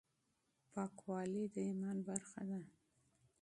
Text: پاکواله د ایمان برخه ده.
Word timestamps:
پاکواله 0.71 1.43
د 1.53 1.55
ایمان 1.67 1.97
برخه 2.07 2.41
ده. 2.49 2.59